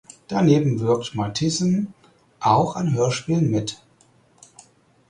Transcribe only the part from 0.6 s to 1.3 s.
wirkt